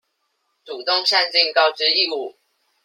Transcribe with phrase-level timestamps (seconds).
[0.65, 2.33] 主動善盡告知義務